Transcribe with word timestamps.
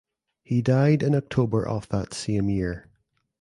He 0.41 0.63
died 0.63 1.03
in 1.03 1.13
October 1.13 1.63
of 1.63 1.87
that 1.89 2.15
same 2.15 2.49
year. 2.49 2.87